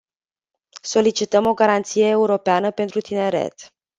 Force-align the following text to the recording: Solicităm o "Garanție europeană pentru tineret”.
Solicităm 0.81 1.45
o 1.45 1.53
"Garanție 1.53 2.07
europeană 2.07 2.71
pentru 2.71 2.99
tineret”. 3.01 3.73